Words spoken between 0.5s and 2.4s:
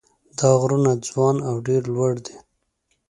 غرونه ځوان او ډېر لوړ دي.